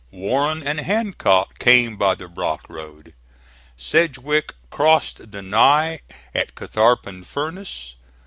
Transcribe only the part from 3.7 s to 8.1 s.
Sedgwick crossed the Ny at Catharpin Furnace.